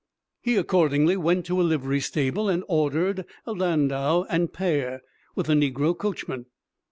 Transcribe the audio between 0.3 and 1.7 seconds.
He accordingly went to a